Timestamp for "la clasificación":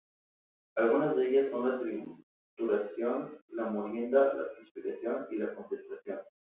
4.33-5.27